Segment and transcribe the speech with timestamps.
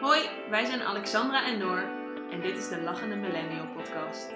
[0.00, 1.88] Hoi, wij zijn Alexandra en Noor
[2.30, 4.30] en dit is de Lachende Millennial Podcast.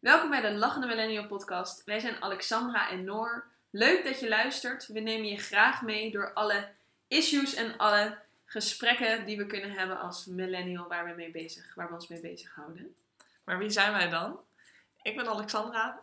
[0.00, 1.84] Welkom bij de Lachende Millennial Podcast.
[1.84, 3.44] Wij zijn Alexandra en Noor.
[3.70, 4.86] Leuk dat je luistert.
[4.86, 6.68] We nemen je graag mee door alle
[7.08, 11.88] issues en alle gesprekken die we kunnen hebben als millennial waar we, mee bezig, waar
[11.88, 12.94] we ons mee bezighouden.
[13.44, 14.40] Maar wie zijn wij dan?
[15.02, 16.00] Ik ben Alexandra.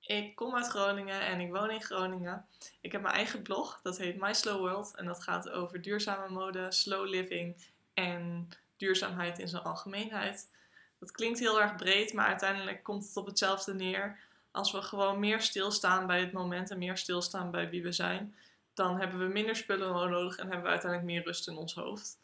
[0.00, 2.46] Ik kom uit Groningen en ik woon in Groningen.
[2.80, 4.94] Ik heb mijn eigen blog, dat heet My Slow World.
[4.94, 10.50] En dat gaat over duurzame mode, slow living en duurzaamheid in zijn algemeenheid.
[10.98, 14.18] Dat klinkt heel erg breed, maar uiteindelijk komt het op hetzelfde neer.
[14.50, 18.34] Als we gewoon meer stilstaan bij het moment en meer stilstaan bij wie we zijn,
[18.74, 22.18] dan hebben we minder spullen nodig en hebben we uiteindelijk meer rust in ons hoofd.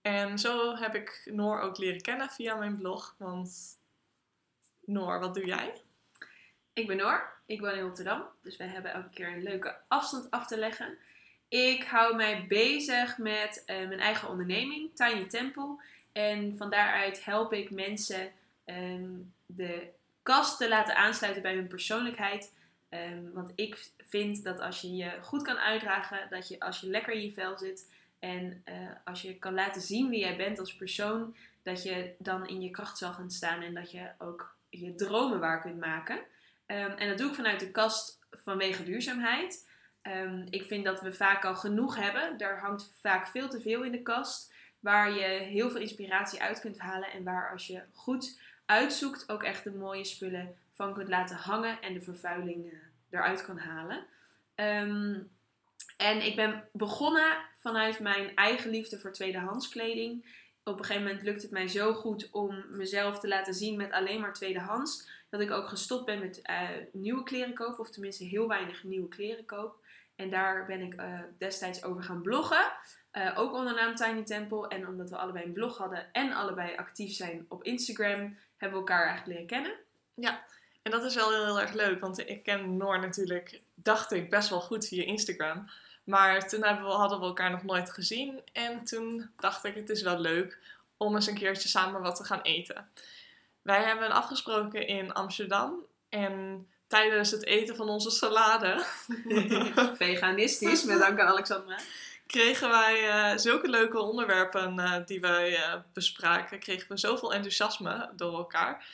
[0.00, 3.14] En zo heb ik Noor ook leren kennen via mijn blog.
[3.18, 3.78] Want
[4.84, 5.82] Noor, wat doe jij?
[6.72, 10.30] Ik ben Noor, ik woon in Rotterdam, dus wij hebben elke keer een leuke afstand
[10.30, 10.98] af te leggen.
[11.48, 15.82] Ik hou mij bezig met eh, mijn eigen onderneming, Tiny Temple.
[16.12, 18.32] En van daaruit help ik mensen
[18.64, 19.10] ehm,
[19.46, 19.88] de
[20.22, 22.52] kast te laten aansluiten bij hun persoonlijkheid.
[22.88, 26.86] Ehm, want ik vind dat als je je goed kan uitdragen, dat je als je
[26.86, 30.58] lekker in je vel zit en eh, als je kan laten zien wie jij bent
[30.58, 34.56] als persoon, dat je dan in je kracht zal gaan staan en dat je ook
[34.70, 36.20] je dromen waar kunt maken.
[36.66, 39.68] Ehm, en dat doe ik vanuit de kast vanwege duurzaamheid.
[40.02, 42.38] Ehm, ik vind dat we vaak al genoeg hebben.
[42.38, 44.52] Er hangt vaak veel te veel in de kast.
[44.80, 47.12] Waar je heel veel inspiratie uit kunt halen.
[47.12, 51.80] En waar als je goed uitzoekt ook echt de mooie spullen van kunt laten hangen.
[51.80, 52.78] En de vervuiling uh,
[53.10, 54.06] eruit kan halen.
[54.54, 55.20] Ehm,
[55.96, 60.36] en ik ben begonnen vanuit mijn eigen liefde voor tweedehands kleding.
[60.64, 63.92] Op een gegeven moment lukt het mij zo goed om mezelf te laten zien met
[63.92, 65.08] alleen maar tweedehands.
[65.30, 67.78] Dat ik ook gestopt ben met uh, nieuwe kleren kopen.
[67.78, 69.84] Of tenminste heel weinig nieuwe kleren koop.
[70.16, 72.72] En daar ben ik uh, destijds over gaan bloggen.
[73.34, 74.68] Ook onder naam Tiny Temple.
[74.68, 78.88] En omdat we allebei een blog hadden en allebei actief zijn op Instagram, hebben we
[78.88, 79.72] elkaar eigenlijk leren kennen.
[80.14, 80.44] Ja,
[80.88, 82.00] en dat is wel heel, heel erg leuk.
[82.00, 85.70] Want ik ken Noor natuurlijk, dacht ik, best wel goed via Instagram.
[86.04, 88.40] Maar toen hebben we, hadden we elkaar nog nooit gezien.
[88.52, 90.58] En toen dacht ik, het is wel leuk
[90.96, 92.88] om eens een keertje samen wat te gaan eten.
[93.62, 95.74] Wij hebben afgesproken in Amsterdam.
[96.08, 98.84] En tijdens het eten van onze salade.
[99.96, 101.78] Veganistisch, met dank aan Alexandra.
[102.26, 106.58] Kregen wij uh, zulke leuke onderwerpen uh, die wij uh, bespraken.
[106.58, 108.86] Kregen we zoveel enthousiasme door elkaar.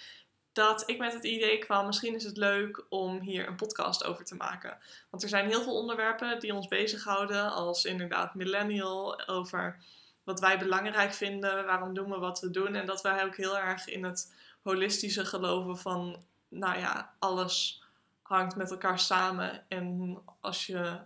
[0.55, 4.25] Dat ik met het idee kwam, misschien is het leuk om hier een podcast over
[4.25, 4.79] te maken.
[5.11, 7.53] Want er zijn heel veel onderwerpen die ons bezighouden.
[7.53, 9.85] Als inderdaad millennial, over
[10.25, 11.67] wat wij belangrijk vinden.
[11.67, 12.75] Waarom doen we wat we doen.
[12.75, 17.83] En dat wij ook heel erg in het holistische geloven van, nou ja, alles
[18.23, 19.65] hangt met elkaar samen.
[19.69, 20.99] En als je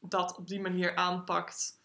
[0.00, 1.80] dat op die manier aanpakt,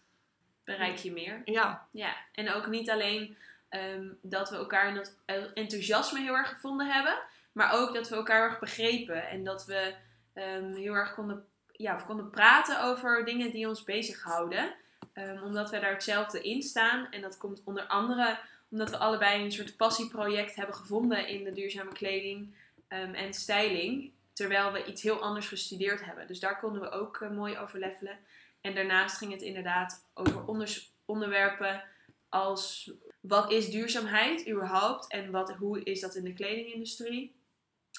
[0.64, 1.42] bereik je meer.
[1.44, 1.88] Ja.
[1.90, 3.36] Ja, en ook niet alleen
[3.70, 5.14] um, dat we elkaar in dat
[5.54, 7.18] enthousiasme heel erg gevonden hebben,
[7.52, 9.94] maar ook dat we elkaar erg begrepen en dat we
[10.34, 14.74] um, heel erg konden, ja, konden praten over dingen die ons bezighouden.
[15.14, 17.10] Um, omdat we daar hetzelfde in staan.
[17.10, 18.38] En dat komt onder andere
[18.70, 22.54] omdat we allebei een soort passieproject hebben gevonden in de duurzame kleding
[22.88, 26.26] en styling terwijl we iets heel anders gestudeerd hebben.
[26.26, 28.18] Dus daar konden we ook uh, mooi over levelen.
[28.60, 31.82] En daarnaast ging het inderdaad over onder onderwerpen
[32.30, 37.34] als wat is duurzaamheid überhaupt en wat, hoe is dat in de kledingindustrie.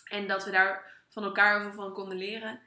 [0.05, 2.59] En dat we daar van elkaar over van konden leren.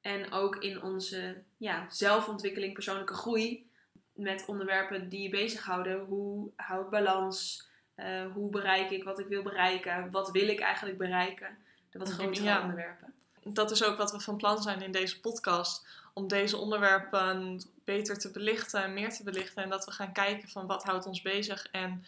[0.00, 3.70] En ook in onze ja, zelfontwikkeling, persoonlijke groei
[4.12, 6.00] met onderwerpen die je bezighouden.
[6.00, 7.68] Hoe hou ik balans?
[7.96, 10.10] Uh, hoe bereik ik wat ik wil bereiken?
[10.10, 11.58] Wat wil ik eigenlijk bereiken?
[11.90, 12.60] De wat grotere ja.
[12.60, 15.86] onderwerpen dat is ook wat we van plan zijn in deze podcast.
[16.12, 19.62] Om deze onderwerpen beter te belichten en meer te belichten.
[19.62, 22.04] En dat we gaan kijken van wat houdt ons bezig en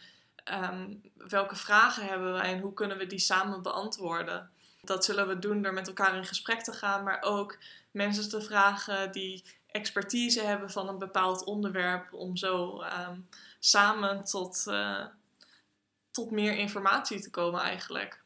[0.53, 4.51] um, welke vragen hebben we en hoe kunnen we die samen beantwoorden.
[4.83, 7.59] Dat zullen we doen door met elkaar in gesprek te gaan, maar ook
[7.91, 12.13] mensen te vragen die expertise hebben van een bepaald onderwerp.
[12.13, 15.05] Om zo um, samen tot, uh,
[16.11, 18.23] tot meer informatie te komen eigenlijk.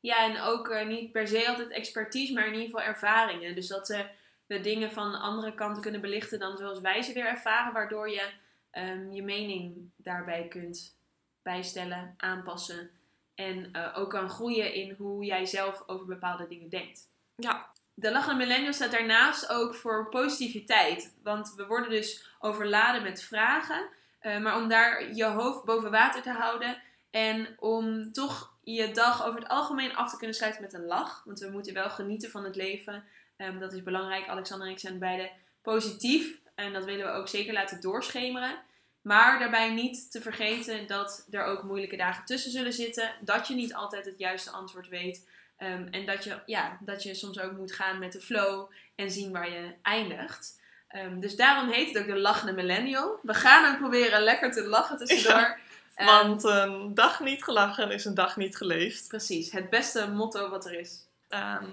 [0.00, 3.54] Ja, en ook uh, niet per se altijd expertise, maar in ieder geval ervaringen.
[3.54, 4.06] Dus dat ze
[4.46, 8.30] de dingen van andere kanten kunnen belichten dan zoals wij ze weer ervaren, waardoor je
[8.72, 10.96] um, je mening daarbij kunt
[11.42, 12.90] bijstellen, aanpassen.
[13.34, 17.08] En uh, ook kan groeien in hoe jij zelf over bepaalde dingen denkt.
[17.36, 17.74] Ja.
[17.94, 21.16] De Lachende Millennial staat daarnaast ook voor positiviteit.
[21.22, 23.88] Want we worden dus overladen met vragen
[24.26, 26.82] Eh, maar om daar je hoofd boven water te houden.
[27.10, 31.22] En om toch je dag over het algemeen af te kunnen sluiten met een lach.
[31.24, 33.04] Want we moeten wel genieten van het leven.
[33.36, 34.28] Ehm, dat is belangrijk.
[34.28, 35.30] Alexander en ik zijn beide
[35.62, 36.38] positief.
[36.54, 38.56] En dat willen we ook zeker laten doorschemeren.
[39.02, 43.14] Maar daarbij niet te vergeten dat er ook moeilijke dagen tussen zullen zitten.
[43.20, 45.28] Dat je niet altijd het juiste antwoord weet.
[45.56, 49.10] Ehm, en dat je, ja, dat je soms ook moet gaan met de flow en
[49.10, 50.60] zien waar je eindigt.
[50.88, 53.18] Ehm, dus daarom heet het ook de lachende millennial.
[53.22, 55.58] We gaan ook proberen lekker te lachen tussendoor.
[55.96, 59.08] Want een dag niet gelachen is een dag niet geleefd.
[59.08, 61.06] precies, het beste motto wat er is.
[61.28, 61.64] Ehm,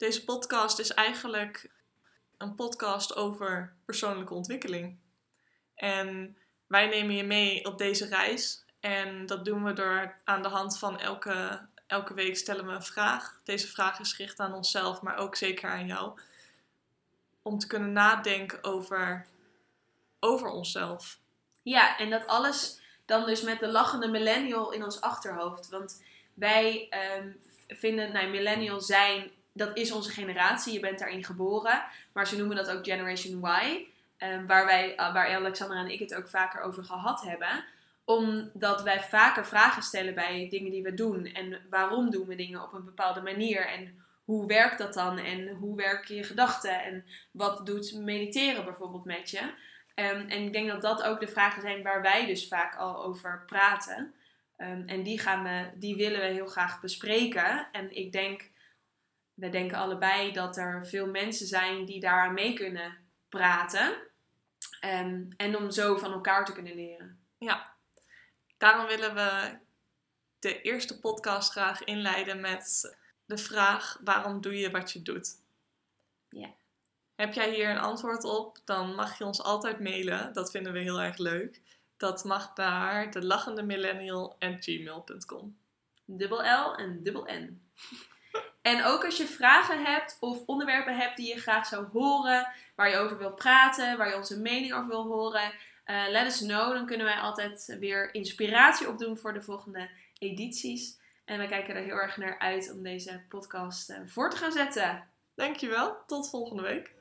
[0.00, 1.70] deze podcast is eigenlijk
[2.36, 4.98] een podcast over persoonlijke ontwikkeling.
[5.74, 6.36] En
[6.66, 8.64] wij nemen je mee op deze reis.
[8.80, 12.82] En dat doen we door aan de hand van elke, elke week stellen we een
[12.82, 13.40] vraag.
[13.44, 16.20] Deze vraag is gericht aan onszelf, maar ook zeker aan jou.
[17.42, 19.26] Om te kunnen nadenken over,
[20.20, 21.18] over onszelf.
[21.62, 25.68] Ja, en dat alles dan dus met de lachende millennial in ons achterhoofd.
[25.68, 26.02] Want
[26.34, 27.32] wij ehm,
[27.68, 30.72] vinden, nou, millennial zijn, dat is onze generatie.
[30.72, 31.82] Je bent daarin geboren.
[32.12, 33.86] Maar ze noemen dat ook Generation Y.
[34.16, 37.64] ehm, waar, wij, uh, waar Alexander en ik het ook vaker over gehad hebben.
[38.04, 41.26] Omdat wij vaker vragen stellen bij dingen die we doen.
[41.26, 43.66] En waarom doen we dingen op een bepaalde manier?
[43.66, 45.18] En hoe werkt dat dan?
[45.18, 46.82] En hoe werken je gedachten?
[46.82, 49.52] En wat doet mediteren bijvoorbeeld met je?
[49.94, 53.04] Ehm, en ik denk dat dat ook de vragen zijn waar wij dus vaak al
[53.04, 54.14] over praten.
[54.56, 57.68] Ehm, en die, gaan we, die willen we heel graag bespreken.
[57.72, 58.50] En ik denk,
[59.40, 62.98] we denken allebei dat er veel mensen zijn die daar mee kunnen
[63.28, 63.96] praten.
[64.80, 67.18] Ehm, en om zo van elkaar te kunnen leren.
[67.38, 67.74] Ja,
[68.58, 69.58] daarom willen we
[70.38, 75.38] de eerste podcast graag inleiden met de vraag: waarom doe je wat je doet?
[76.28, 76.54] Ja.
[77.14, 80.32] Heb jij hier een antwoord op, dan mag je ons altijd mailen.
[80.32, 81.60] Dat vinden we heel erg leuk.
[81.96, 85.58] Dat mag naar de lachende millennial@gmail.com.
[86.04, 87.70] Dubbel L en dubbel N.
[88.70, 92.90] En ook als je vragen hebt of onderwerpen hebt die je graag zou horen, waar
[92.90, 95.52] je over wil praten, waar je onze mening over wil horen,
[95.84, 96.72] eh let us know.
[96.72, 100.98] Dan kunnen wij altijd weer inspiratie opdoen voor de volgende edities.
[101.24, 104.52] En wij kijken er heel erg naar uit om deze podcast eh, voor te gaan
[104.52, 105.08] zetten.
[105.34, 106.94] Dankjewel, tot volgende week.